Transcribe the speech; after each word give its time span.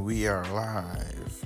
we 0.00 0.26
are 0.26 0.44
live. 0.52 1.44